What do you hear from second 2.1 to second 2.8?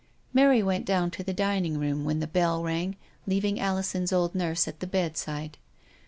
the bell